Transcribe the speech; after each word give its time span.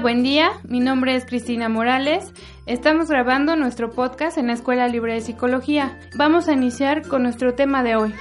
Buen 0.00 0.22
día. 0.22 0.50
Mi 0.68 0.80
nombre 0.80 1.16
es 1.16 1.24
Cristina 1.24 1.70
Morales. 1.70 2.32
Estamos 2.66 3.08
grabando 3.08 3.56
nuestro 3.56 3.90
podcast 3.90 4.36
en 4.36 4.48
la 4.48 4.52
Escuela 4.52 4.88
Libre 4.88 5.14
de 5.14 5.22
Psicología. 5.22 5.98
Vamos 6.16 6.48
a 6.48 6.52
iniciar 6.52 7.08
con 7.08 7.22
nuestro 7.22 7.54
tema 7.54 7.82
de 7.82 7.96
hoy. 7.96 8.14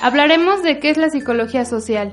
Hablaremos 0.00 0.62
de 0.62 0.78
qué 0.78 0.90
es 0.90 0.96
la 0.96 1.10
psicología 1.10 1.64
social. 1.64 2.12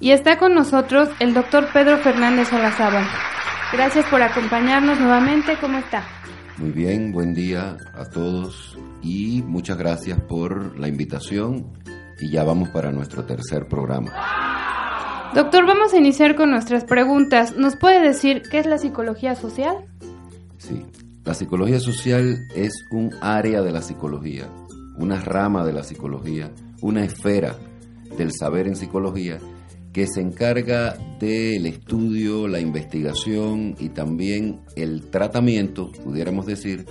Y 0.00 0.10
está 0.10 0.38
con 0.38 0.54
nosotros 0.54 1.08
el 1.20 1.34
doctor 1.34 1.68
Pedro 1.72 1.98
Fernández 1.98 2.52
Olazábal. 2.52 3.06
Gracias 3.72 4.04
por 4.06 4.22
acompañarnos 4.22 4.98
nuevamente. 4.98 5.56
¿Cómo 5.60 5.78
está? 5.78 6.04
Muy 6.58 6.72
bien, 6.72 7.12
buen 7.12 7.32
día 7.32 7.76
a 7.94 8.04
todos 8.06 8.76
y 9.02 9.42
muchas 9.42 9.78
gracias 9.78 10.18
por 10.20 10.78
la 10.78 10.88
invitación 10.88 11.72
y 12.20 12.30
ya 12.30 12.42
vamos 12.42 12.70
para 12.70 12.90
nuestro 12.90 13.24
tercer 13.24 13.68
programa. 13.68 14.41
Doctor, 15.34 15.64
vamos 15.66 15.94
a 15.94 15.96
iniciar 15.96 16.36
con 16.36 16.50
nuestras 16.50 16.84
preguntas. 16.84 17.56
¿Nos 17.56 17.76
puede 17.76 18.06
decir 18.06 18.42
qué 18.50 18.58
es 18.58 18.66
la 18.66 18.76
psicología 18.76 19.34
social? 19.34 19.76
Sí, 20.58 20.84
la 21.24 21.32
psicología 21.32 21.80
social 21.80 22.46
es 22.54 22.74
un 22.90 23.14
área 23.22 23.62
de 23.62 23.72
la 23.72 23.80
psicología, 23.80 24.50
una 24.98 25.22
rama 25.22 25.64
de 25.64 25.72
la 25.72 25.84
psicología, 25.84 26.50
una 26.82 27.02
esfera 27.02 27.56
del 28.18 28.30
saber 28.30 28.66
en 28.66 28.76
psicología 28.76 29.38
que 29.94 30.06
se 30.06 30.20
encarga 30.20 30.98
del 31.18 31.64
estudio, 31.64 32.46
la 32.46 32.60
investigación 32.60 33.74
y 33.78 33.88
también 33.88 34.60
el 34.76 35.08
tratamiento, 35.08 35.92
pudiéramos 36.04 36.44
decir, 36.44 36.84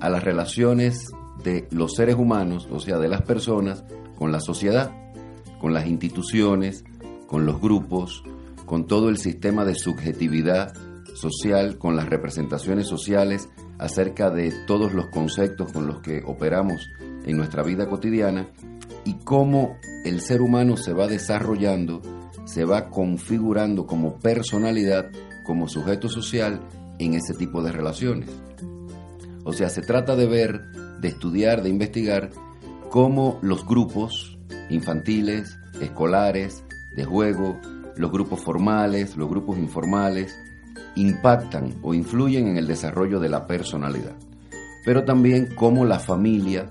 a 0.00 0.10
las 0.10 0.22
relaciones 0.22 1.06
de 1.42 1.66
los 1.70 1.94
seres 1.94 2.16
humanos, 2.16 2.68
o 2.70 2.78
sea, 2.78 2.98
de 2.98 3.08
las 3.08 3.22
personas, 3.22 3.84
con 4.16 4.32
la 4.32 4.40
sociedad, 4.40 4.90
con 5.60 5.72
las 5.72 5.86
instituciones, 5.86 6.84
con 7.26 7.46
los 7.46 7.60
grupos, 7.60 8.22
con 8.64 8.86
todo 8.86 9.08
el 9.08 9.18
sistema 9.18 9.64
de 9.64 9.74
subjetividad 9.74 10.74
social, 11.14 11.78
con 11.78 11.96
las 11.96 12.08
representaciones 12.08 12.86
sociales 12.86 13.48
acerca 13.78 14.30
de 14.30 14.52
todos 14.66 14.92
los 14.92 15.06
conceptos 15.06 15.72
con 15.72 15.86
los 15.86 16.00
que 16.00 16.22
operamos 16.26 16.88
en 17.24 17.36
nuestra 17.36 17.62
vida 17.62 17.88
cotidiana 17.88 18.48
y 19.04 19.14
cómo 19.24 19.76
el 20.04 20.20
ser 20.20 20.40
humano 20.40 20.76
se 20.76 20.92
va 20.92 21.06
desarrollando, 21.06 22.02
se 22.44 22.64
va 22.64 22.90
configurando 22.90 23.86
como 23.86 24.18
personalidad, 24.18 25.10
como 25.44 25.68
sujeto 25.68 26.08
social 26.08 26.60
en 26.98 27.14
ese 27.14 27.34
tipo 27.34 27.62
de 27.62 27.72
relaciones. 27.72 28.30
O 29.44 29.52
sea, 29.52 29.68
se 29.68 29.80
trata 29.80 30.16
de 30.16 30.26
ver, 30.26 30.60
de 31.00 31.08
estudiar, 31.08 31.62
de 31.62 31.68
investigar 31.70 32.30
cómo 32.90 33.38
los 33.42 33.64
grupos 33.64 34.38
infantiles, 34.70 35.56
escolares, 35.80 36.64
de 36.96 37.04
juego, 37.04 37.60
los 37.96 38.10
grupos 38.10 38.40
formales, 38.40 39.16
los 39.16 39.28
grupos 39.28 39.58
informales, 39.58 40.36
impactan 40.96 41.74
o 41.82 41.94
influyen 41.94 42.48
en 42.48 42.56
el 42.56 42.66
desarrollo 42.66 43.20
de 43.20 43.28
la 43.28 43.46
personalidad. 43.46 44.16
Pero 44.84 45.04
también 45.04 45.48
cómo 45.54 45.84
la 45.84 45.98
familia 45.98 46.68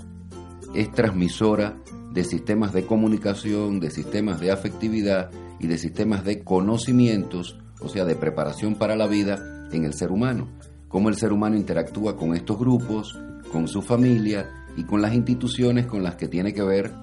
es 0.74 0.92
transmisora 0.92 1.78
de 2.12 2.24
sistemas 2.24 2.74
de 2.74 2.86
comunicación, 2.86 3.80
de 3.80 3.92
sistemas 3.92 4.40
de 4.40 4.52
afectividad 4.52 5.32
y 5.60 5.68
de 5.68 5.78
sistemas 5.78 6.24
de 6.24 6.44
conocimientos, 6.44 7.60
o 7.82 7.90
sea, 7.90 8.06
de 8.06 8.16
preparación 8.16 8.76
para 8.76 8.96
la 8.96 9.08
vida 9.08 9.68
en 9.72 9.84
el 9.84 9.94
ser 9.94 10.12
humano. 10.12 10.48
Cómo 10.88 11.10
el 11.10 11.16
ser 11.16 11.34
humano 11.34 11.58
interactúa 11.58 12.16
con 12.16 12.36
estos 12.36 12.58
grupos, 12.58 13.20
con 13.52 13.68
su 13.68 13.82
familia 13.82 14.50
y 14.78 14.84
con 14.84 15.02
las 15.02 15.14
instituciones 15.14 15.86
con 15.86 16.04
las 16.04 16.16
que 16.16 16.28
tiene 16.28 16.54
que 16.54 16.64
ver 16.64 16.94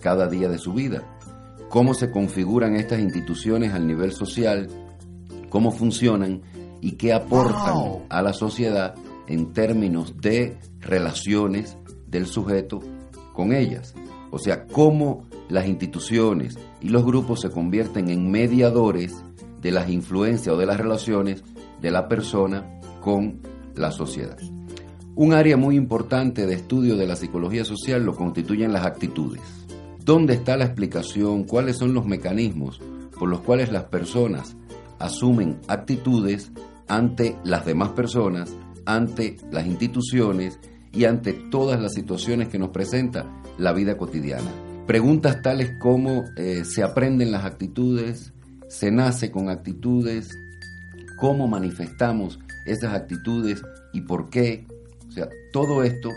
cada 0.00 0.28
día 0.28 0.48
de 0.48 0.58
su 0.58 0.72
vida. 0.72 1.15
Cómo 1.68 1.94
se 1.94 2.10
configuran 2.10 2.76
estas 2.76 3.00
instituciones 3.00 3.72
al 3.72 3.86
nivel 3.86 4.12
social, 4.12 4.68
cómo 5.50 5.70
funcionan 5.70 6.42
y 6.80 6.92
qué 6.92 7.12
aportan 7.12 8.04
a 8.08 8.22
la 8.22 8.32
sociedad 8.32 8.94
en 9.26 9.52
términos 9.52 10.14
de 10.20 10.58
relaciones 10.80 11.76
del 12.06 12.26
sujeto 12.26 12.80
con 13.32 13.52
ellas. 13.52 13.94
O 14.30 14.38
sea, 14.38 14.66
cómo 14.66 15.26
las 15.48 15.66
instituciones 15.66 16.58
y 16.80 16.88
los 16.88 17.04
grupos 17.04 17.40
se 17.40 17.50
convierten 17.50 18.10
en 18.10 18.30
mediadores 18.30 19.24
de 19.60 19.70
las 19.70 19.88
influencias 19.90 20.54
o 20.54 20.58
de 20.58 20.66
las 20.66 20.78
relaciones 20.78 21.42
de 21.80 21.90
la 21.90 22.08
persona 22.08 22.80
con 23.00 23.40
la 23.74 23.90
sociedad. 23.92 24.38
Un 25.14 25.32
área 25.32 25.56
muy 25.56 25.76
importante 25.76 26.46
de 26.46 26.54
estudio 26.54 26.96
de 26.96 27.06
la 27.06 27.16
psicología 27.16 27.64
social 27.64 28.04
lo 28.04 28.14
constituyen 28.14 28.72
las 28.72 28.84
actitudes. 28.84 29.40
¿Dónde 30.06 30.34
está 30.34 30.56
la 30.56 30.66
explicación? 30.66 31.42
¿Cuáles 31.42 31.78
son 31.78 31.92
los 31.92 32.06
mecanismos 32.06 32.80
por 33.18 33.28
los 33.28 33.40
cuales 33.40 33.72
las 33.72 33.86
personas 33.86 34.54
asumen 35.00 35.58
actitudes 35.66 36.52
ante 36.86 37.36
las 37.42 37.66
demás 37.66 37.88
personas, 37.88 38.54
ante 38.84 39.36
las 39.50 39.66
instituciones 39.66 40.60
y 40.92 41.06
ante 41.06 41.32
todas 41.32 41.80
las 41.80 41.94
situaciones 41.94 42.46
que 42.46 42.60
nos 42.60 42.68
presenta 42.68 43.42
la 43.58 43.72
vida 43.72 43.96
cotidiana. 43.96 44.48
Preguntas 44.86 45.42
tales 45.42 45.72
como 45.80 46.22
eh, 46.36 46.62
se 46.64 46.84
aprenden 46.84 47.32
las 47.32 47.44
actitudes, 47.44 48.32
se 48.68 48.92
nace 48.92 49.32
con 49.32 49.50
actitudes, 49.50 50.30
cómo 51.18 51.48
manifestamos 51.48 52.38
esas 52.64 52.94
actitudes 52.94 53.60
y 53.92 54.02
por 54.02 54.30
qué. 54.30 54.68
O 55.08 55.10
sea, 55.10 55.28
todo 55.52 55.82
esto 55.82 56.10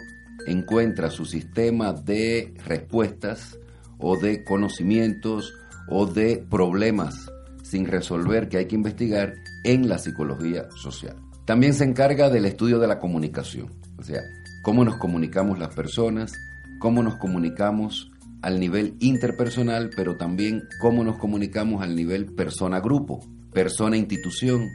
encuentra 0.46 1.10
su 1.10 1.26
sistema 1.26 1.92
de 1.92 2.54
respuestas 2.68 3.60
o 4.00 4.18
de 4.18 4.44
conocimientos 4.44 5.54
o 5.88 6.06
de 6.06 6.44
problemas 6.50 7.30
sin 7.64 7.86
resolver 7.86 8.50
que 8.50 8.58
hay 8.58 8.66
que 8.66 8.76
investigar 8.76 9.36
en 9.64 9.88
la 9.88 10.00
psicología 10.00 10.70
social. 10.72 11.16
También 11.46 11.74
se 11.74 11.84
encarga 11.84 12.30
del 12.30 12.46
estudio 12.46 12.80
de 12.80 12.88
la 12.88 13.00
comunicación, 13.00 13.72
o 13.98 14.04
sea, 14.04 14.22
cómo 14.64 14.84
nos 14.84 14.98
comunicamos 14.98 15.60
las 15.60 15.74
personas, 15.74 16.32
cómo 16.80 17.04
nos 17.04 17.18
comunicamos 17.18 18.12
al 18.42 18.60
nivel 18.60 18.96
interpersonal, 19.00 19.90
pero 19.96 20.16
también 20.16 20.64
cómo 20.80 21.04
nos 21.04 21.18
comunicamos 21.18 21.84
al 21.84 21.96
nivel 21.96 22.34
persona-grupo, 22.34 23.20
persona-institución, 23.52 24.70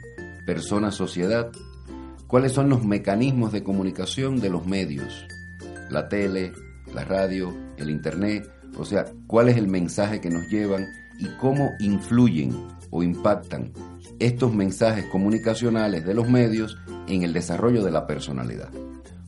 persona-sociedad, 0.45 1.51
cuáles 2.27 2.51
son 2.51 2.69
los 2.69 2.85
mecanismos 2.85 3.51
de 3.51 3.63
comunicación 3.63 4.39
de 4.39 4.49
los 4.49 4.67
medios, 4.67 5.25
la 5.89 6.07
tele, 6.09 6.51
la 6.93 7.03
radio, 7.03 7.55
el 7.77 7.89
internet, 7.89 8.49
o 8.77 8.85
sea, 8.85 9.05
cuál 9.27 9.49
es 9.49 9.57
el 9.57 9.67
mensaje 9.67 10.21
que 10.21 10.29
nos 10.29 10.47
llevan 10.49 10.85
y 11.19 11.27
cómo 11.39 11.71
influyen 11.79 12.55
o 12.89 13.03
impactan 13.03 13.71
estos 14.19 14.53
mensajes 14.53 15.05
comunicacionales 15.11 16.05
de 16.05 16.13
los 16.13 16.29
medios 16.29 16.77
en 17.07 17.23
el 17.23 17.33
desarrollo 17.33 17.83
de 17.83 17.91
la 17.91 18.07
personalidad. 18.07 18.69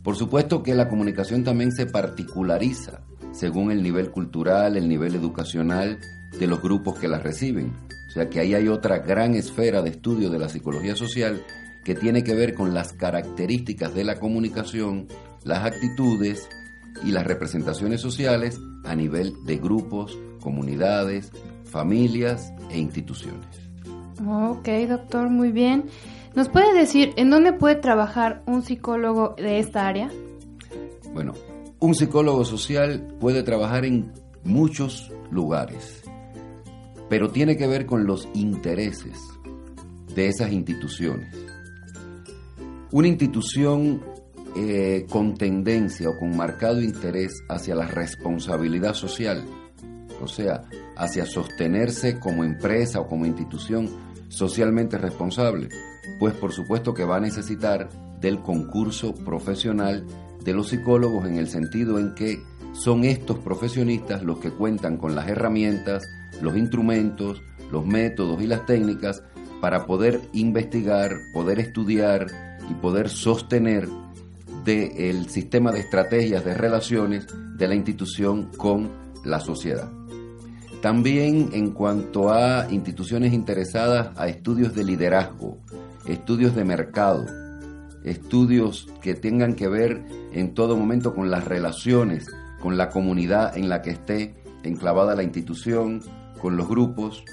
Por 0.04 0.16
supuesto 0.16 0.64
que 0.64 0.76
la 0.76 0.88
comunicación 0.88 1.44
también 1.44 1.72
se 1.72 1.86
particulariza 1.86 3.02
según 3.32 3.72
el 3.72 3.84
nivel 3.84 4.10
cultural, 4.10 4.78
el 4.78 4.88
nivel 4.88 5.16
educacional 5.16 6.00
de 6.40 6.48
los 6.48 6.62
grupos 6.62 6.98
que 6.98 7.08
la 7.08 7.20
reciben. 7.20 7.74
O 8.08 8.12
sea 8.12 8.30
que 8.30 8.40
ahí 8.40 8.56
hay 8.56 8.68
otra 8.68 9.00
gran 9.00 9.36
esfera 9.36 9.82
de 9.82 9.92
estudio 9.92 10.30
de 10.30 10.40
la 10.40 10.50
psicología 10.50 10.96
social 10.96 11.44
que 11.84 11.94
tiene 11.94 12.24
que 12.24 12.34
ver 12.34 12.54
con 12.54 12.74
las 12.74 12.94
características 12.94 13.94
de 13.94 14.04
la 14.04 14.16
comunicación, 14.16 15.08
las 15.44 15.66
actitudes 15.66 16.48
y 17.04 17.12
las 17.12 17.26
representaciones 17.26 18.02
sociales 18.02 18.60
a 18.84 18.96
nivel 18.96 19.34
de 19.46 19.58
grupos, 19.58 20.18
comunidades, 20.42 21.32
familias 21.66 22.54
e 22.70 22.80
instituciones. 22.80 23.46
Ok, 24.26 24.68
doctor, 24.88 25.30
muy 25.30 25.52
bien. 25.52 25.86
¿Nos 26.36 26.50
puede 26.50 26.74
decir 26.78 27.14
en 27.18 27.30
dónde 27.30 27.54
puede 27.54 27.76
trabajar 27.76 28.44
un 28.46 28.62
psicólogo 28.62 29.36
de 29.38 29.60
esta 29.60 29.88
área? 29.88 30.10
Bueno, 31.14 31.34
un 31.80 31.96
psicólogo 31.96 32.46
social 32.46 33.16
puede 33.20 33.44
trabajar 33.44 33.86
en 33.86 34.14
muchos 34.44 35.12
lugares, 35.32 36.04
pero 37.10 37.30
tiene 37.30 37.58
que 37.58 37.68
ver 37.68 37.86
con 37.86 38.06
los 38.06 38.28
intereses 38.34 39.18
de 40.14 40.28
esas 40.28 40.52
instituciones. 40.52 41.36
Una 42.92 43.08
institución 43.08 44.02
eh, 44.60 45.06
con 45.08 45.36
tendencia 45.38 46.10
o 46.10 46.18
con 46.18 46.36
marcado 46.36 46.82
interés 46.82 47.44
hacia 47.48 47.76
la 47.76 47.86
responsabilidad 47.86 48.96
social, 48.96 49.46
o 50.20 50.28
sea, 50.28 50.64
hacia 50.96 51.28
sostenerse 51.28 52.20
como 52.20 52.44
empresa 52.44 53.00
o 53.00 53.08
como 53.08 53.28
institución 53.28 53.88
socialmente 54.30 54.98
responsable, 54.98 55.70
pues 56.18 56.34
por 56.34 56.54
supuesto 56.54 56.96
que 56.96 57.06
va 57.06 57.18
a 57.18 57.20
necesitar 57.20 57.88
del 58.20 58.42
concurso 58.42 59.14
profesional 59.14 60.04
de 60.44 60.54
los 60.54 60.70
psicólogos 60.70 61.28
en 61.28 61.38
el 61.38 61.50
sentido 61.50 62.00
en 62.00 62.16
que 62.16 62.42
son 62.74 63.04
estos 63.04 63.38
profesionistas 63.38 64.24
los 64.24 64.40
que 64.40 64.50
cuentan 64.50 64.98
con 64.98 65.14
las 65.14 65.28
herramientas, 65.28 66.10
los 66.42 66.58
instrumentos, 66.58 67.44
los 67.72 67.86
métodos 67.86 68.42
y 68.42 68.48
las 68.48 68.66
técnicas 68.66 69.22
para 69.62 69.86
poder 69.86 70.20
investigar, 70.34 71.12
poder 71.32 71.60
estudiar 71.60 72.26
y 72.72 72.74
poder 72.74 73.10
sostener 73.10 73.88
del 74.68 75.30
sistema 75.30 75.72
de 75.72 75.80
estrategias 75.80 76.44
de 76.44 76.54
relaciones 76.54 77.26
de 77.56 77.68
la 77.70 77.76
institución 77.76 78.52
con 78.58 78.90
la 79.24 79.40
sociedad. 79.40 79.90
También 80.82 81.52
en 81.54 81.72
cuanto 81.72 82.34
a 82.34 82.68
instituciones 82.70 83.32
interesadas 83.32 84.10
a 84.18 84.28
estudios 84.28 84.76
de 84.76 84.84
liderazgo, 84.84 85.58
estudios 86.06 86.54
de 86.54 86.66
mercado, 86.66 87.26
estudios 88.04 88.90
que 89.02 89.16
tengan 89.16 89.56
que 89.56 89.70
ver 89.70 90.06
en 90.34 90.54
todo 90.54 90.76
momento 90.76 91.16
con 91.16 91.32
las 91.32 91.46
relaciones, 91.46 92.28
con 92.60 92.76
la 92.76 92.90
comunidad 92.90 93.58
en 93.58 93.70
la 93.70 93.82
que 93.82 93.92
esté 93.92 94.36
enclavada 94.64 95.16
la 95.16 95.24
institución, 95.24 96.02
con 96.42 96.58
los 96.58 96.68
grupos, 96.68 97.24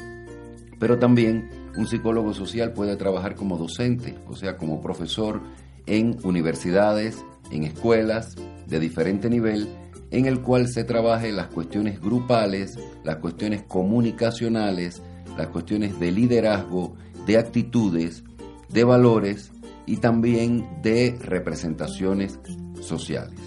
pero 0.79 1.01
también 1.01 1.51
un 1.77 1.89
psicólogo 1.89 2.33
social 2.33 2.73
puede 2.73 2.95
trabajar 2.95 3.35
como 3.35 3.59
docente, 3.59 4.17
o 4.29 4.37
sea, 4.37 4.57
como 4.57 4.81
profesor 4.81 5.41
en 5.87 6.19
universidades, 6.23 7.25
en 7.51 7.65
escuelas 7.65 8.37
de 8.67 8.81
diferente 8.81 9.29
nivel, 9.29 9.69
en 10.11 10.27
el 10.27 10.41
cual 10.41 10.69
se 10.69 10.85
trabaje 10.85 11.33
las 11.33 11.49
cuestiones 11.49 12.01
grupales, 12.01 12.79
las 13.03 13.17
cuestiones 13.17 13.63
comunicacionales, 13.63 15.03
las 15.37 15.49
cuestiones 15.49 15.99
de 15.99 16.13
liderazgo, 16.13 16.95
de 17.27 17.39
actitudes, 17.39 18.25
de 18.69 18.85
valores 18.85 19.51
y 19.87 19.99
también 19.99 20.67
de 20.83 21.17
representaciones 21.21 22.39
sociales. 22.81 23.39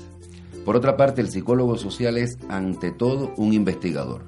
Por 0.65 0.75
otra 0.75 0.97
parte, 0.97 1.21
el 1.21 1.29
psicólogo 1.29 1.77
social 1.77 2.17
es 2.17 2.37
ante 2.49 2.91
todo 2.91 3.33
un 3.37 3.53
investigador. 3.53 4.25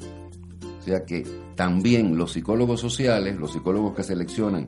O 0.79 0.83
sea 0.83 1.03
que 1.03 1.27
también 1.55 2.17
los 2.17 2.31
psicólogos 2.31 2.79
sociales, 2.79 3.37
los 3.37 3.51
psicólogos 3.51 3.93
que 3.93 4.03
seleccionan 4.03 4.67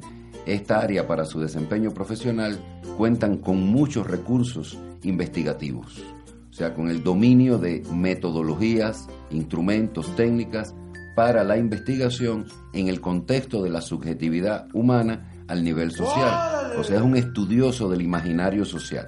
esta 0.53 0.80
área 0.80 1.07
para 1.07 1.25
su 1.25 1.39
desempeño 1.39 1.92
profesional, 1.92 2.59
cuentan 2.98 3.38
con 3.38 3.62
muchos 3.62 4.07
recursos 4.07 4.77
investigativos. 5.03 6.03
O 6.50 6.53
sea, 6.53 6.74
con 6.74 6.89
el 6.89 7.03
dominio 7.03 7.57
de 7.57 7.83
metodologías, 7.94 9.07
instrumentos, 9.30 10.15
técnicas 10.15 10.75
para 11.15 11.44
la 11.44 11.57
investigación 11.57 12.45
en 12.74 12.88
el 12.88 13.01
contexto 13.01 13.63
de 13.63 13.69
la 13.69 13.81
subjetividad 13.81 14.68
humana 14.74 15.44
al 15.48 15.63
nivel 15.63 15.92
social. 15.92 16.75
O 16.77 16.83
sea, 16.83 16.98
es 16.98 17.01
un 17.01 17.15
estudioso 17.15 17.89
del 17.89 18.01
imaginario 18.01 18.65
social. 18.65 19.06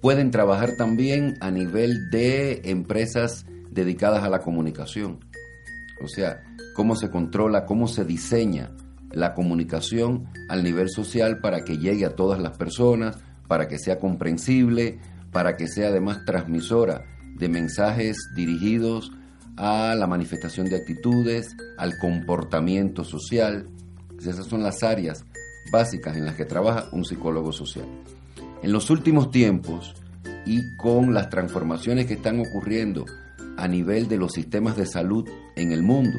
Pueden 0.00 0.30
trabajar 0.30 0.76
también 0.76 1.36
a 1.40 1.50
nivel 1.50 2.10
de 2.10 2.62
empresas 2.64 3.44
dedicadas 3.70 4.24
a 4.24 4.30
la 4.30 4.40
comunicación. 4.40 5.20
O 6.02 6.08
sea, 6.08 6.42
cómo 6.74 6.96
se 6.96 7.10
controla, 7.10 7.66
cómo 7.66 7.86
se 7.86 8.04
diseña 8.04 8.70
la 9.12 9.34
comunicación 9.34 10.28
al 10.48 10.62
nivel 10.62 10.88
social 10.90 11.38
para 11.40 11.64
que 11.64 11.78
llegue 11.78 12.04
a 12.04 12.14
todas 12.16 12.40
las 12.40 12.56
personas, 12.56 13.18
para 13.48 13.68
que 13.68 13.78
sea 13.78 13.98
comprensible, 13.98 14.98
para 15.32 15.56
que 15.56 15.68
sea 15.68 15.88
además 15.88 16.24
transmisora 16.24 17.04
de 17.36 17.48
mensajes 17.48 18.16
dirigidos 18.34 19.12
a 19.56 19.94
la 19.94 20.06
manifestación 20.06 20.68
de 20.68 20.76
actitudes, 20.76 21.56
al 21.76 21.98
comportamiento 21.98 23.04
social. 23.04 23.68
Esas 24.18 24.46
son 24.46 24.62
las 24.62 24.82
áreas 24.82 25.24
básicas 25.72 26.16
en 26.16 26.26
las 26.26 26.34
que 26.34 26.44
trabaja 26.44 26.88
un 26.92 27.04
psicólogo 27.04 27.52
social. 27.52 27.86
En 28.62 28.72
los 28.72 28.90
últimos 28.90 29.30
tiempos 29.30 29.94
y 30.46 30.76
con 30.76 31.14
las 31.14 31.30
transformaciones 31.30 32.06
que 32.06 32.14
están 32.14 32.40
ocurriendo 32.40 33.04
a 33.56 33.68
nivel 33.68 34.08
de 34.08 34.16
los 34.16 34.32
sistemas 34.32 34.76
de 34.76 34.86
salud 34.86 35.28
en 35.56 35.72
el 35.72 35.82
mundo, 35.82 36.18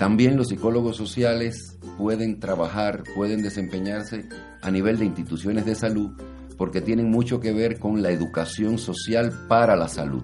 también 0.00 0.38
los 0.38 0.48
psicólogos 0.48 0.96
sociales 0.96 1.78
pueden 1.98 2.40
trabajar, 2.40 3.04
pueden 3.14 3.42
desempeñarse 3.42 4.26
a 4.62 4.70
nivel 4.70 4.98
de 4.98 5.04
instituciones 5.04 5.66
de 5.66 5.74
salud 5.74 6.10
porque 6.56 6.80
tienen 6.80 7.10
mucho 7.10 7.38
que 7.38 7.52
ver 7.52 7.78
con 7.78 8.00
la 8.00 8.10
educación 8.10 8.78
social 8.78 9.46
para 9.46 9.76
la 9.76 9.88
salud. 9.88 10.22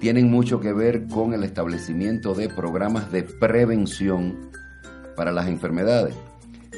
Tienen 0.00 0.28
mucho 0.28 0.58
que 0.58 0.72
ver 0.72 1.06
con 1.06 1.32
el 1.32 1.44
establecimiento 1.44 2.34
de 2.34 2.48
programas 2.48 3.12
de 3.12 3.22
prevención 3.22 4.50
para 5.16 5.30
las 5.30 5.46
enfermedades 5.46 6.16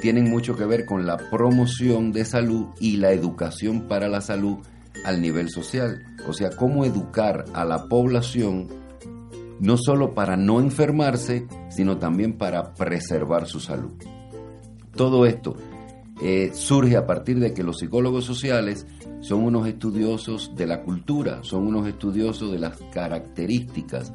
tienen 0.00 0.31
mucho 0.31 0.56
que 0.56 0.64
ver 0.64 0.87
con 0.87 1.06
la 1.06 1.17
promoción 1.17 2.12
de 2.12 2.25
salud 2.25 2.67
y 2.79 2.99
la 2.99 3.11
educación 3.11 3.88
para 3.88 4.08
la 4.08 4.20
salud 4.20 4.58
al 5.05 5.20
nivel 5.20 5.50
social. 5.50 6.05
O 6.29 6.32
sea, 6.32 6.50
cómo 6.50 6.84
educar 6.84 7.46
a 7.52 7.64
la 7.64 7.88
población 7.88 8.69
no 9.60 9.76
solo 9.76 10.14
para 10.14 10.37
no 10.37 10.60
enfermarse, 10.60 11.46
sino 11.69 11.99
también 11.99 12.34
para 12.34 12.75
preservar 12.75 13.46
su 13.46 13.60
salud. 13.60 13.93
Todo 14.94 15.26
esto 15.26 15.56
eh, 16.20 16.50
surge 16.52 16.96
a 16.96 17.06
partir 17.06 17.38
de 17.38 17.55
que 17.55 17.62
los 17.62 17.78
psicólogos 17.78 18.25
sociales 18.25 18.87
son 19.20 19.44
unos 19.44 19.66
estudiosos 19.66 20.52
de 20.56 20.66
la 20.66 20.82
cultura, 20.82 21.43
son 21.43 21.66
unos 21.66 21.87
estudiosos 21.87 22.50
de 22.50 22.58
las 22.58 22.78
características 22.93 24.12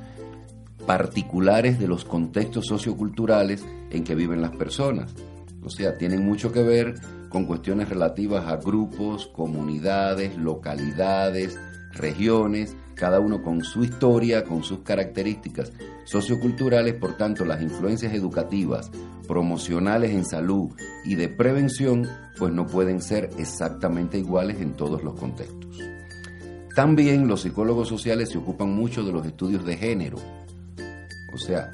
particulares 0.86 1.80
de 1.80 1.88
los 1.88 2.04
contextos 2.04 2.66
socioculturales 2.68 3.66
en 3.90 4.04
que 4.04 4.16
viven 4.16 4.42
las 4.42 4.56
personas. 4.56 5.14
O 5.64 5.70
sea, 5.70 5.98
tienen 5.98 6.26
mucho 6.26 6.52
que 6.52 6.62
ver 6.62 6.96
con 7.30 7.46
cuestiones 7.46 7.90
relativas 7.90 8.46
a 8.48 8.58
grupos, 8.58 9.28
comunidades, 9.28 10.38
localidades, 10.38 11.58
regiones, 11.94 12.76
cada 12.96 13.20
uno 13.20 13.42
con 13.42 13.64
su 13.64 13.84
historia, 13.84 14.44
con 14.44 14.64
sus 14.64 14.80
características 14.80 15.72
socioculturales, 16.06 16.96
por 16.96 17.18
tanto 17.18 17.46
las 17.46 17.62
influencias 17.62 18.14
educativas, 18.14 18.92
promocionales 19.28 20.12
en 20.12 20.26
salud 20.26 20.72
y 21.06 21.16
de 21.16 21.30
prevención, 21.30 22.08
pues 22.38 22.54
no 22.54 22.68
pueden 22.68 23.02
ser 23.02 23.30
exactamente 23.38 24.18
iguales 24.18 24.60
en 24.62 24.74
todos 24.74 25.04
los 25.04 25.20
contextos. 25.20 25.78
También 26.76 27.28
los 27.28 27.42
psicólogos 27.42 27.88
sociales 27.88 28.30
se 28.30 28.38
ocupan 28.38 28.74
mucho 28.74 29.04
de 29.04 29.12
los 29.12 29.26
estudios 29.26 29.66
de 29.66 29.78
género, 29.78 30.18
o 31.34 31.38
sea, 31.38 31.72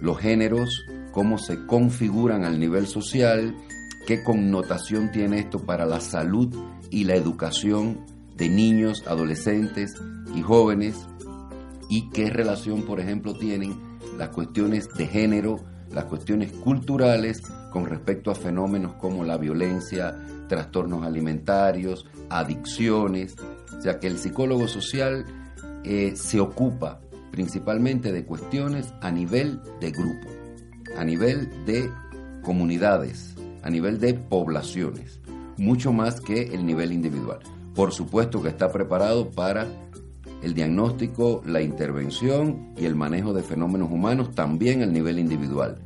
los 0.00 0.18
géneros 0.18 0.84
cómo 1.12 1.38
se 1.38 1.66
configuran 1.66 2.44
al 2.44 2.58
nivel 2.58 2.86
social, 2.86 3.54
qué 4.06 4.24
connotación 4.24 5.12
tiene 5.12 5.38
esto 5.38 5.60
para 5.60 5.86
la 5.86 6.00
salud 6.00 6.52
y 6.90 7.04
la 7.04 7.14
educación 7.14 8.00
de 8.36 8.48
niños, 8.48 9.04
adolescentes 9.06 9.94
y 10.34 10.42
jóvenes, 10.42 11.06
y 11.88 12.08
qué 12.10 12.30
relación, 12.30 12.82
por 12.82 13.00
ejemplo, 13.00 13.34
tienen 13.34 13.98
las 14.16 14.30
cuestiones 14.30 14.88
de 14.96 15.06
género, 15.06 15.56
las 15.90 16.04
cuestiones 16.06 16.52
culturales 16.52 17.42
con 17.70 17.86
respecto 17.86 18.30
a 18.30 18.34
fenómenos 18.34 18.94
como 18.94 19.24
la 19.24 19.36
violencia, 19.36 20.16
trastornos 20.48 21.04
alimentarios, 21.04 22.06
adicciones. 22.30 23.36
O 23.78 23.82
sea 23.82 23.98
que 23.98 24.06
el 24.06 24.18
psicólogo 24.18 24.68
social 24.68 25.26
eh, 25.84 26.12
se 26.16 26.40
ocupa 26.40 27.00
principalmente 27.30 28.12
de 28.12 28.24
cuestiones 28.24 28.92
a 29.00 29.10
nivel 29.10 29.60
de 29.80 29.90
grupo 29.90 30.42
a 30.96 31.04
nivel 31.04 31.48
de 31.64 31.90
comunidades, 32.42 33.34
a 33.62 33.70
nivel 33.70 33.98
de 33.98 34.14
poblaciones, 34.14 35.20
mucho 35.56 35.92
más 35.92 36.20
que 36.20 36.42
el 36.42 36.66
nivel 36.66 36.92
individual. 36.92 37.40
Por 37.74 37.92
supuesto 37.92 38.42
que 38.42 38.48
está 38.48 38.70
preparado 38.70 39.30
para 39.30 39.66
el 40.42 40.54
diagnóstico, 40.54 41.42
la 41.46 41.62
intervención 41.62 42.72
y 42.76 42.84
el 42.84 42.94
manejo 42.94 43.32
de 43.32 43.42
fenómenos 43.42 43.90
humanos 43.90 44.34
también 44.34 44.82
al 44.82 44.92
nivel 44.92 45.18
individual, 45.18 45.78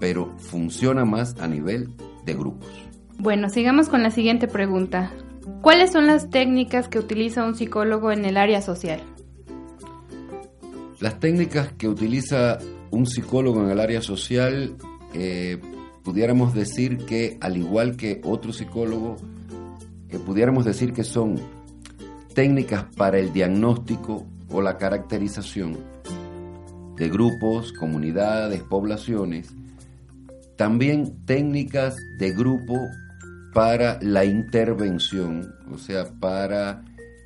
pero 0.00 0.34
funciona 0.38 1.04
más 1.04 1.36
a 1.40 1.46
nivel 1.46 1.94
de 2.24 2.34
grupos. 2.34 2.68
Bueno, 3.18 3.48
sigamos 3.48 3.88
con 3.88 4.02
la 4.02 4.10
siguiente 4.10 4.48
pregunta. 4.48 5.12
¿Cuáles 5.60 5.92
son 5.92 6.06
las 6.06 6.30
técnicas 6.30 6.88
que 6.88 6.98
utiliza 6.98 7.44
un 7.44 7.54
psicólogo 7.54 8.10
en 8.10 8.24
el 8.24 8.36
área 8.36 8.60
social? 8.60 9.00
Las 11.00 11.18
técnicas 11.20 11.72
que 11.72 11.88
utiliza 11.88 12.58
un 12.90 13.06
psicólogo 13.06 13.62
en 13.62 13.70
el 13.70 13.80
área 13.80 14.02
social, 14.02 14.76
eh, 15.14 15.60
pudiéramos 16.02 16.54
decir 16.54 16.98
que, 17.06 17.38
al 17.40 17.56
igual 17.56 17.96
que 17.96 18.20
otro 18.24 18.52
psicólogo, 18.52 19.16
eh, 20.12 20.18
pudiéramos 20.18 20.64
decir 20.64 20.92
que 20.92 21.04
son 21.04 21.40
técnicas 22.34 22.84
para 22.96 23.18
el 23.18 23.32
diagnóstico 23.32 24.26
o 24.50 24.60
la 24.60 24.76
caracterización 24.78 25.78
de 26.96 27.08
grupos, 27.08 27.72
comunidades, 27.72 28.62
poblaciones, 28.62 29.54
también 30.56 31.24
técnicas 31.24 31.96
de 32.18 32.32
grupo 32.32 32.78
para 33.52 33.98
la 34.00 34.24
intervención, 34.24 35.54
o 35.70 35.78
sea, 35.78 36.04
para 36.20 36.84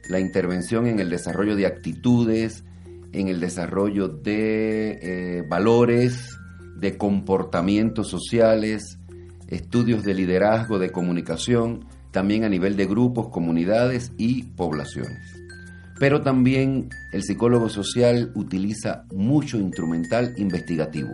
la 0.09 0.21
intervención 0.21 0.87
en 0.87 1.01
el 1.01 1.11
desarrollo 1.11 1.57
de 1.57 1.67
actitudes, 1.67 2.65
en 3.13 3.29
el 3.29 3.41
desarrollo 3.41 4.09
de 4.09 4.99
eh, 5.03 5.43
valores, 5.49 6.37
de 6.77 6.97
comportamientos 6.97 8.09
sociales, 8.09 8.99
estudios 9.49 10.05
de 10.05 10.15
liderazgo, 10.15 10.79
de 10.79 10.91
comunicación, 10.91 11.87
también 12.17 12.45
a 12.45 12.49
nivel 12.49 12.77
de 12.77 12.87
grupos, 12.87 13.29
comunidades 13.29 14.11
y 14.17 14.45
poblaciones. 14.45 15.21
Pero 16.01 16.23
también 16.23 16.89
el 17.13 17.23
psicólogo 17.23 17.69
social 17.69 18.33
utiliza 18.35 19.05
mucho 19.13 19.59
instrumental 19.59 20.33
investigativo. 20.39 21.11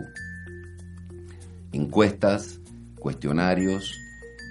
Encuestas, 1.73 2.61
cuestionarios, 2.99 3.99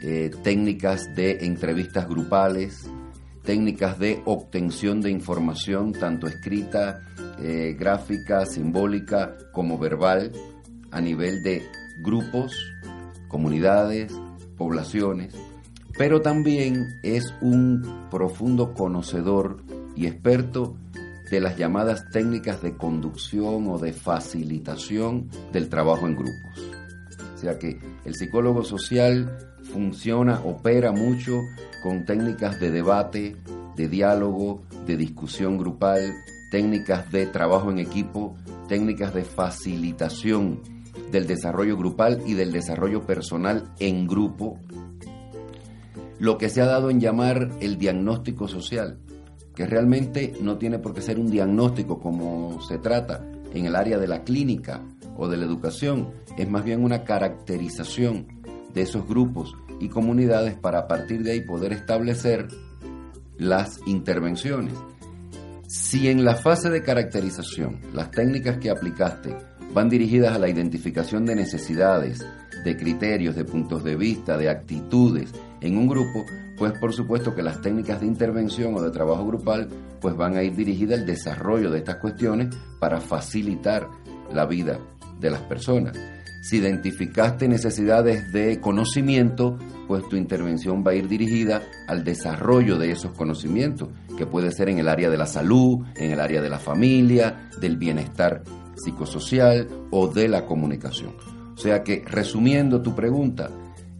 eh, 0.03 0.31
técnicas 0.43 1.17
de 1.17 1.39
entrevistas 1.47 2.07
grupales, 2.07 2.87
técnicas 3.45 3.99
de 3.99 4.21
obtención 4.27 5.01
de 5.01 5.11
información, 5.11 5.93
tanto 5.93 6.27
escrita, 6.27 7.01
eh, 7.41 7.75
gráfica, 7.79 8.45
simbólica, 8.45 9.39
como 9.53 9.79
verbal, 9.79 10.33
a 10.91 11.01
nivel 11.01 11.43
de 11.43 11.63
grupos, 12.05 12.55
comunidades, 13.29 14.13
poblaciones, 14.59 15.35
pero 15.97 16.21
también 16.21 17.01
es 17.03 17.35
un 17.41 18.07
profundo 18.11 18.75
conocedor 18.75 19.63
y 19.95 20.07
experto 20.07 20.77
de 21.31 21.41
las 21.41 21.57
llamadas 21.57 22.05
técnicas 22.13 22.63
de 22.63 22.77
conducción 22.77 23.69
o 23.69 23.79
de 23.79 23.93
facilitación 23.93 25.29
del 25.53 25.69
trabajo 25.69 26.07
en 26.07 26.15
grupos. 26.15 26.71
O 27.35 27.39
sea 27.39 27.59
que 27.59 27.81
el 28.05 28.15
psicólogo 28.15 28.63
social 28.65 29.37
funciona, 29.73 30.41
opera 30.41 30.93
mucho 30.93 31.41
con 31.83 32.05
técnicas 32.05 32.61
de 32.61 32.71
debate, 32.71 33.37
de 33.77 33.89
diálogo, 33.89 34.63
de 34.87 34.97
discusión 34.97 35.57
grupal, 35.59 36.13
técnicas 36.51 37.11
de 37.11 37.27
trabajo 37.27 37.71
en 37.71 37.79
equipo, 37.79 38.37
técnicas 38.69 39.15
de 39.15 39.25
facilitación 39.25 40.61
del 41.11 41.27
desarrollo 41.27 41.77
grupal 41.77 42.23
y 42.27 42.35
del 42.35 42.53
desarrollo 42.53 43.07
personal 43.07 43.73
en 43.79 44.07
grupo, 44.07 44.59
lo 46.23 46.39
que 46.39 46.49
se 46.49 46.63
ha 46.63 46.67
dado 46.67 46.89
en 46.89 47.01
llamar 47.01 47.51
el 47.59 47.79
diagnóstico 47.79 48.47
social, 48.47 49.01
que 49.57 49.67
realmente 49.67 50.35
no 50.41 50.57
tiene 50.57 50.79
por 50.79 50.95
qué 50.95 51.03
ser 51.03 51.19
un 51.19 51.29
diagnóstico 51.29 51.99
como 51.99 52.63
se 52.63 52.79
trata 52.79 53.27
en 53.53 53.67
el 53.67 53.75
área 53.75 53.99
de 53.99 54.07
la 54.07 54.23
clínica 54.23 54.83
o 55.17 55.27
de 55.27 55.37
la 55.37 55.47
educación, 55.47 56.13
es 56.39 56.49
más 56.49 56.63
bien 56.63 56.85
una 56.85 57.03
caracterización 57.03 58.41
de 58.73 58.83
esos 58.83 59.05
grupos 59.09 59.53
y 59.81 59.89
comunidades 59.89 60.55
para 60.55 60.79
a 60.79 60.87
partir 60.87 61.25
de 61.25 61.33
ahí 61.33 61.41
poder 61.41 61.73
establecer 61.73 62.47
las 63.37 63.81
intervenciones. 63.87 64.75
Si 65.67 66.07
en 66.07 66.25
la 66.25 66.37
fase 66.37 66.71
de 66.71 66.85
caracterización 66.85 67.81
las 67.93 68.13
técnicas 68.13 68.59
que 68.59 68.71
aplicaste 68.71 69.37
van 69.75 69.89
dirigidas 69.89 70.37
a 70.37 70.39
la 70.39 70.49
identificación 70.49 71.27
de 71.27 71.35
necesidades, 71.35 72.25
de 72.65 72.77
criterios, 72.77 73.35
de 73.35 73.45
puntos 73.45 73.83
de 73.83 73.97
vista, 73.97 74.39
de 74.39 74.51
actitudes 74.51 75.33
en 75.63 75.77
un 75.77 75.89
grupo, 75.89 76.25
pues 76.57 76.73
por 76.79 76.93
supuesto 76.93 77.35
que 77.35 77.43
las 77.43 77.61
técnicas 77.61 78.01
de 78.01 78.07
intervención 78.07 78.75
o 78.75 78.83
de 78.83 78.91
trabajo 78.91 79.27
grupal 79.27 79.69
pues 80.01 80.17
van 80.17 80.37
a 80.37 80.43
ir 80.43 80.55
dirigidas 80.55 81.01
al 81.01 81.07
desarrollo 81.07 81.71
de 81.71 81.79
estas 81.79 81.97
cuestiones 81.97 82.55
para 82.79 83.01
facilitar 83.01 83.89
la 84.33 84.47
vida 84.47 84.79
de 85.21 85.31
las 85.31 85.41
personas. 85.43 85.97
Si 86.43 86.57
identificaste 86.57 87.47
necesidades 87.47 88.33
de 88.33 88.61
conocimiento, 88.61 89.57
pues 89.87 90.09
tu 90.09 90.17
intervención 90.17 90.83
va 90.85 90.91
a 90.91 90.95
ir 90.97 91.07
dirigida 91.07 91.63
al 91.87 92.03
desarrollo 92.03 92.79
de 92.79 92.91
esos 92.91 93.13
conocimientos, 93.13 93.89
que 94.19 94.27
puede 94.27 94.51
ser 94.51 94.69
en 94.69 94.79
el 94.79 94.89
área 94.89 95.09
de 95.09 95.17
la 95.17 95.27
salud, 95.27 95.87
en 95.95 96.11
el 96.11 96.19
área 96.19 96.43
de 96.43 96.51
la 96.51 96.59
familia, 96.59 97.49
del 97.61 97.77
bienestar 97.77 98.43
psicosocial 98.75 99.69
o 99.93 100.09
de 100.09 100.27
la 100.27 100.45
comunicación. 100.45 101.15
O 101.55 101.59
sea 101.59 101.85
que, 101.85 102.03
resumiendo 102.05 102.83
tu 102.83 102.95
pregunta, 102.97 103.49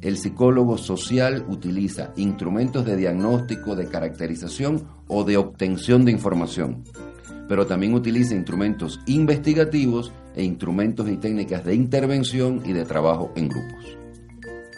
el 0.03 0.19
psicólogo 0.19 0.77
social 0.77 1.45
utiliza 1.49 2.13
instrumentos 2.17 2.85
de 2.85 2.97
diagnóstico, 2.97 3.77
de 3.77 3.87
caracterización 3.87 4.85
o 5.07 5.25
de 5.25 5.37
obtención 5.37 6.05
de 6.05 6.13
información, 6.13 6.83
pero 7.49 7.67
también 7.67 7.95
utiliza 7.95 8.35
instrumentos 8.35 9.01
investigativos 9.07 10.13
e 10.35 10.43
instrumentos 10.43 11.09
y 11.09 11.17
técnicas 11.17 11.65
de 11.65 11.75
intervención 11.75 12.63
y 12.65 12.73
de 12.73 12.85
trabajo 12.85 13.33
en 13.37 13.49
grupos. 13.49 13.97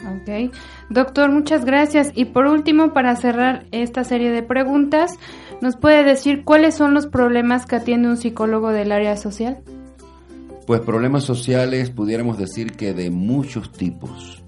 Ok. 0.05 0.53
Doctor, 0.91 1.31
muchas 1.31 1.65
gracias. 1.65 2.13
Y 2.15 2.27
por 2.27 2.47
último, 2.47 2.93
para 2.93 3.17
cerrar 3.17 3.67
esta 3.73 4.05
serie 4.05 4.31
de 4.31 4.43
preguntas, 4.43 5.13
¿nos 5.63 5.77
puede 5.77 6.05
decir 6.05 6.45
cuáles 6.45 6.75
son 6.75 6.93
los 6.93 7.07
problemas 7.07 7.65
que 7.65 7.77
atiende 7.77 8.09
un 8.09 8.19
psicólogo 8.19 8.71
del 8.71 8.93
área 8.93 9.17
social? 9.17 9.63
Pues 10.67 10.83
problemas 10.83 11.25
sociales 11.25 11.91
pudiéramos 11.91 12.37
decir 12.37 12.73
que 12.73 12.93
de 12.93 13.11
muchos 13.11 13.73
tipos. 13.73 14.44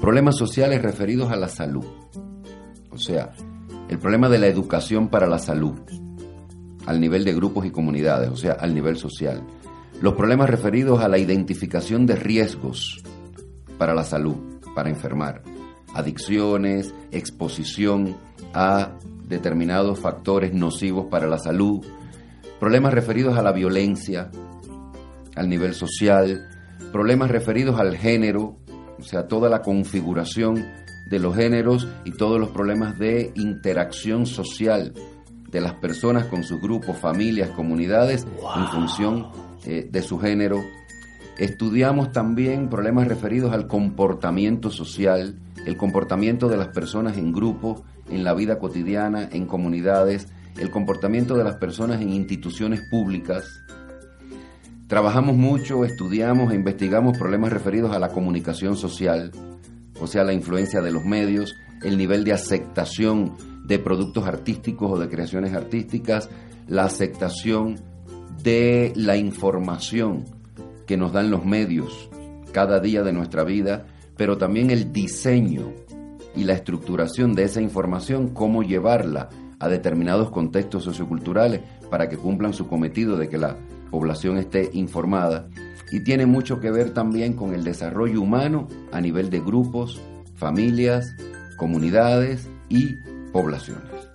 Problemas 0.00 0.36
sociales 0.36 0.80
referidos 0.80 1.30
a 1.32 1.36
la 1.36 1.48
salud. 1.48 1.84
O 2.90 2.98
sea, 2.98 3.32
el 3.88 3.98
problema 3.98 4.28
de 4.28 4.38
la 4.38 4.46
educación 4.46 5.08
para 5.08 5.26
la 5.26 5.38
salud, 5.38 5.74
al 6.86 7.00
nivel 7.00 7.24
de 7.24 7.34
grupos 7.34 7.66
y 7.66 7.70
comunidades, 7.70 8.30
o 8.30 8.36
sea, 8.36 8.52
al 8.52 8.74
nivel 8.74 8.96
social. 8.96 9.42
Los 10.00 10.14
problemas 10.14 10.48
referidos 10.48 11.00
a 11.00 11.08
la 11.08 11.18
identificación 11.18 12.06
de 12.06 12.16
riesgos 12.16 13.02
para 13.76 13.94
la 13.94 14.04
salud, 14.04 14.36
para 14.74 14.88
enfermar, 14.88 15.42
adicciones, 15.94 16.94
exposición 17.10 18.16
a 18.54 18.92
determinados 19.24 19.98
factores 19.98 20.54
nocivos 20.54 21.06
para 21.10 21.26
la 21.26 21.38
salud, 21.38 21.84
problemas 22.60 22.94
referidos 22.94 23.36
a 23.36 23.42
la 23.42 23.52
violencia, 23.52 24.30
al 25.34 25.48
nivel 25.48 25.74
social, 25.74 26.48
problemas 26.92 27.30
referidos 27.30 27.78
al 27.80 27.96
género, 27.96 28.56
o 28.98 29.02
sea, 29.02 29.28
toda 29.28 29.48
la 29.48 29.62
configuración 29.62 30.66
de 31.06 31.18
los 31.18 31.34
géneros 31.34 31.88
y 32.04 32.12
todos 32.12 32.38
los 32.38 32.50
problemas 32.50 32.98
de 32.98 33.32
interacción 33.34 34.26
social 34.26 34.92
de 35.50 35.60
las 35.60 35.74
personas 35.74 36.26
con 36.26 36.44
sus 36.44 36.60
grupos, 36.60 36.98
familias, 36.98 37.50
comunidades, 37.50 38.26
en 38.56 38.66
función 38.68 39.28
eh, 39.64 39.88
de 39.90 40.02
su 40.02 40.18
género. 40.18 40.62
Estudiamos 41.38 42.12
también 42.12 42.68
problemas 42.68 43.08
referidos 43.08 43.52
al 43.52 43.66
comportamiento 43.66 44.70
social, 44.70 45.38
el 45.64 45.76
comportamiento 45.76 46.48
de 46.48 46.56
las 46.56 46.68
personas 46.68 47.16
en 47.16 47.32
grupos, 47.32 47.82
en 48.10 48.24
la 48.24 48.34
vida 48.34 48.58
cotidiana, 48.58 49.28
en 49.32 49.46
comunidades, 49.46 50.28
el 50.58 50.70
comportamiento 50.70 51.36
de 51.36 51.44
las 51.44 51.56
personas 51.56 52.00
en 52.00 52.10
instituciones 52.10 52.82
públicas. 52.90 53.62
Trabajamos 54.88 55.36
mucho, 55.36 55.84
estudiamos 55.84 56.50
e 56.50 56.54
investigamos 56.54 57.18
problemas 57.18 57.52
referidos 57.52 57.94
a 57.94 57.98
la 57.98 58.08
comunicación 58.08 58.74
social, 58.74 59.32
o 60.00 60.06
sea, 60.06 60.24
la 60.24 60.32
influencia 60.32 60.80
de 60.80 60.90
los 60.90 61.04
medios, 61.04 61.54
el 61.82 61.98
nivel 61.98 62.24
de 62.24 62.32
aceptación 62.32 63.34
de 63.66 63.78
productos 63.78 64.26
artísticos 64.26 64.90
o 64.90 64.98
de 64.98 65.10
creaciones 65.10 65.52
artísticas, 65.52 66.30
la 66.68 66.84
aceptación 66.84 67.78
de 68.42 68.94
la 68.96 69.18
información 69.18 70.24
que 70.86 70.96
nos 70.96 71.12
dan 71.12 71.30
los 71.30 71.44
medios 71.44 72.08
cada 72.52 72.80
día 72.80 73.02
de 73.02 73.12
nuestra 73.12 73.44
vida, 73.44 73.84
pero 74.16 74.38
también 74.38 74.70
el 74.70 74.90
diseño 74.90 75.70
y 76.34 76.44
la 76.44 76.54
estructuración 76.54 77.34
de 77.34 77.42
esa 77.42 77.60
información, 77.60 78.28
cómo 78.28 78.62
llevarla 78.62 79.28
a 79.58 79.68
determinados 79.68 80.30
contextos 80.30 80.84
socioculturales 80.84 81.60
para 81.90 82.08
que 82.08 82.16
cumplan 82.16 82.54
su 82.54 82.66
cometido 82.66 83.18
de 83.18 83.28
que 83.28 83.36
la 83.36 83.58
población 83.90 84.38
esté 84.38 84.70
informada. 84.72 85.48
Y 85.90 86.00
tiene 86.00 86.26
mucho 86.26 86.60
que 86.60 86.70
ver 86.70 86.92
también 86.92 87.34
con 87.34 87.54
el 87.54 87.64
desarrollo 87.64 88.20
humano 88.20 88.68
a 88.92 89.00
nivel 89.00 89.30
de 89.30 89.40
grupos, 89.40 90.00
familias, 90.34 91.14
comunidades 91.56 92.48
y 92.68 92.96
poblaciones. 93.32 94.08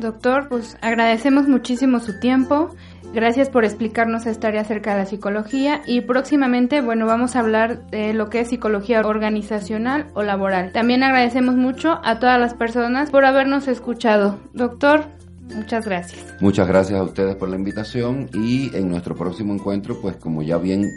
Doctor, 0.00 0.48
pues 0.48 0.76
agradecemos 0.80 1.46
muchísimo 1.48 2.00
su 2.00 2.18
tiempo. 2.18 2.70
Gracias 3.14 3.50
por 3.50 3.64
explicarnos 3.64 4.26
esta 4.26 4.48
área 4.48 4.62
acerca 4.62 4.92
de 4.92 5.00
la 5.00 5.06
psicología 5.06 5.82
y 5.86 6.00
próximamente, 6.00 6.80
bueno, 6.80 7.06
vamos 7.06 7.36
a 7.36 7.40
hablar 7.40 7.86
de 7.90 8.14
lo 8.14 8.30
que 8.30 8.40
es 8.40 8.48
psicología 8.48 9.00
organizacional 9.00 10.10
o 10.14 10.22
laboral. 10.22 10.72
También 10.72 11.02
agradecemos 11.02 11.54
mucho 11.54 12.00
a 12.04 12.18
todas 12.18 12.40
las 12.40 12.54
personas 12.54 13.10
por 13.10 13.26
habernos 13.26 13.68
escuchado. 13.68 14.40
Doctor, 14.54 15.04
muchas 15.54 15.86
gracias. 15.86 16.24
Muchas 16.40 16.68
gracias 16.68 16.98
a 16.98 17.02
ustedes 17.02 17.36
por 17.36 17.48
la 17.48 17.56
invitación 17.56 18.28
y 18.34 18.74
en 18.76 18.88
nuestro 18.88 19.14
próximo 19.14 19.54
encuentro, 19.54 20.00
pues 20.00 20.16
como 20.16 20.42
ya 20.42 20.58
bien 20.58 20.90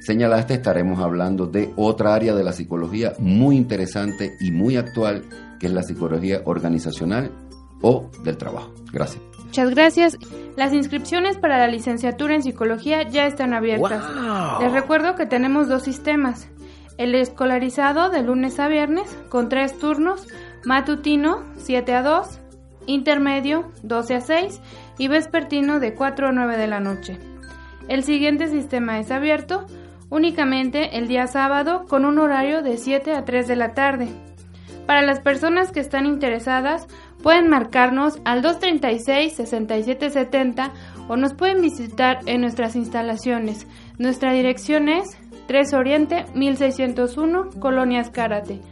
señalaste, 0.00 0.54
estaremos 0.54 1.00
hablando 1.00 1.46
de 1.46 1.72
otra 1.76 2.14
área 2.14 2.34
de 2.34 2.44
la 2.44 2.52
psicología 2.52 3.12
muy 3.18 3.56
interesante 3.56 4.36
y 4.40 4.50
muy 4.50 4.76
actual, 4.76 5.24
que 5.58 5.66
es 5.66 5.72
la 5.72 5.82
psicología 5.82 6.42
organizacional 6.44 7.30
o 7.82 8.10
del 8.24 8.36
trabajo. 8.36 8.72
Gracias. 8.92 9.22
Muchas 9.44 9.70
gracias. 9.70 10.18
Las 10.56 10.72
inscripciones 10.72 11.38
para 11.38 11.58
la 11.58 11.68
licenciatura 11.68 12.34
en 12.34 12.42
psicología 12.42 13.08
ya 13.08 13.26
están 13.26 13.54
abiertas. 13.54 14.04
Les 14.60 14.72
recuerdo 14.72 15.14
que 15.14 15.26
tenemos 15.26 15.68
dos 15.68 15.82
sistemas. 15.82 16.48
El 16.98 17.14
escolarizado 17.14 18.10
de 18.10 18.22
lunes 18.22 18.58
a 18.58 18.68
viernes 18.68 19.16
con 19.28 19.48
tres 19.48 19.78
turnos, 19.78 20.26
matutino 20.64 21.44
7 21.56 21.94
a 21.94 22.02
2, 22.02 22.40
intermedio 22.88 23.70
12 23.84 24.14
a 24.16 24.20
6 24.20 24.60
y 24.98 25.06
vespertino 25.06 25.78
de 25.78 25.94
4 25.94 26.28
a 26.28 26.32
9 26.32 26.56
de 26.56 26.66
la 26.66 26.80
noche. 26.80 27.18
El 27.86 28.02
siguiente 28.02 28.48
sistema 28.48 28.98
es 28.98 29.12
abierto 29.12 29.66
únicamente 30.10 30.98
el 30.98 31.06
día 31.06 31.26
sábado 31.26 31.84
con 31.88 32.04
un 32.04 32.18
horario 32.18 32.62
de 32.62 32.78
7 32.78 33.12
a 33.12 33.24
3 33.24 33.46
de 33.46 33.56
la 33.56 33.74
tarde. 33.74 34.08
Para 34.86 35.02
las 35.02 35.20
personas 35.20 35.70
que 35.70 35.80
están 35.80 36.06
interesadas, 36.06 36.88
pueden 37.22 37.48
marcarnos 37.48 38.18
al 38.24 38.42
236-6770 38.42 40.72
o 41.08 41.16
nos 41.16 41.34
pueden 41.34 41.60
visitar 41.60 42.20
en 42.24 42.40
nuestras 42.40 42.74
instalaciones. 42.74 43.66
Nuestra 43.98 44.32
dirección 44.32 44.88
es 44.88 45.18
3 45.46 45.74
Oriente 45.74 46.24
1601, 46.34 47.50
Colonias 47.60 48.08
Cárate. 48.10 48.62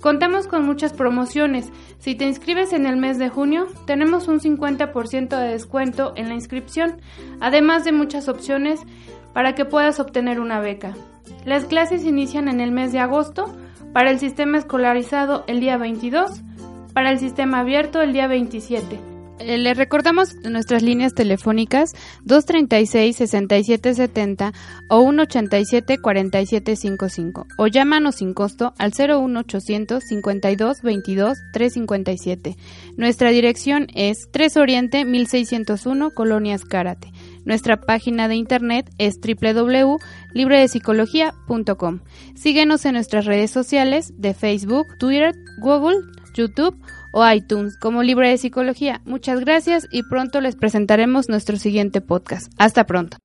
Contamos 0.00 0.46
con 0.46 0.64
muchas 0.64 0.92
promociones. 0.92 1.70
Si 1.98 2.14
te 2.14 2.24
inscribes 2.26 2.72
en 2.72 2.86
el 2.86 2.96
mes 2.96 3.18
de 3.18 3.28
junio, 3.28 3.66
tenemos 3.86 4.28
un 4.28 4.40
50% 4.40 5.28
de 5.36 5.48
descuento 5.48 6.14
en 6.16 6.28
la 6.28 6.34
inscripción, 6.34 7.00
además 7.40 7.84
de 7.84 7.92
muchas 7.92 8.28
opciones 8.28 8.80
para 9.34 9.54
que 9.54 9.66
puedas 9.66 10.00
obtener 10.00 10.40
una 10.40 10.60
beca. 10.60 10.94
Las 11.44 11.66
clases 11.66 12.04
inician 12.04 12.48
en 12.48 12.60
el 12.60 12.72
mes 12.72 12.92
de 12.92 12.98
agosto, 12.98 13.54
para 13.92 14.10
el 14.10 14.20
sistema 14.20 14.58
escolarizado 14.58 15.44
el 15.48 15.60
día 15.60 15.76
22, 15.76 16.42
para 16.94 17.10
el 17.10 17.18
sistema 17.18 17.60
abierto 17.60 18.00
el 18.00 18.12
día 18.12 18.26
27. 18.26 19.09
Eh, 19.40 19.58
le 19.58 19.74
recordamos 19.74 20.36
nuestras 20.44 20.82
líneas 20.82 21.14
telefónicas 21.14 21.94
236-6770 22.26 24.52
o 24.88 25.02
187-4755 25.02 27.46
o 27.56 27.66
llámanos 27.66 28.16
sin 28.16 28.34
costo 28.34 28.74
al 28.78 28.92
01800 28.92 30.04
52 30.04 30.82
22 30.82 31.38
357. 31.54 32.58
Nuestra 32.96 33.30
dirección 33.30 33.86
es 33.94 34.28
3 34.30 34.58
Oriente 34.58 35.06
1601 35.06 36.10
Colonias 36.10 36.66
Cárate. 36.66 37.10
Nuestra 37.46 37.80
página 37.80 38.28
de 38.28 38.34
internet 38.34 38.90
es 38.98 39.18
www.libredepsicología.com. 39.20 42.00
Síguenos 42.34 42.84
en 42.84 42.92
nuestras 42.92 43.24
redes 43.24 43.50
sociales 43.50 44.12
de 44.18 44.34
Facebook, 44.34 44.98
Twitter, 44.98 45.34
Google, 45.62 45.96
YouTube 46.34 46.76
o 47.12 47.28
iTunes 47.28 47.76
como 47.78 48.02
Libre 48.02 48.28
de 48.28 48.38
Psicología. 48.38 49.00
Muchas 49.04 49.40
gracias 49.40 49.86
y 49.90 50.02
pronto 50.02 50.40
les 50.40 50.56
presentaremos 50.56 51.28
nuestro 51.28 51.56
siguiente 51.56 52.00
podcast. 52.00 52.52
Hasta 52.58 52.84
pronto. 52.86 53.18